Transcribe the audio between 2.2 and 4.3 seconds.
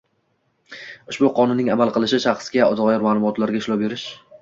shaxsga doir ma’lumotlarga ishlov berish